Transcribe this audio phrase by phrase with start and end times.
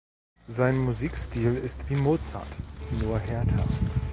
[0.47, 2.47] Sein Musikstil ist wie Mozart,
[3.03, 3.65] nur härter.